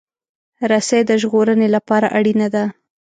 رسۍ 0.71 1.01
د 1.07 1.11
ژغورنې 1.21 1.67
لپاره 1.75 2.07
اړینه 2.17 2.47
ده. 2.55 2.65